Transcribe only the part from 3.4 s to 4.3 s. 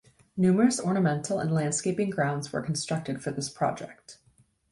project.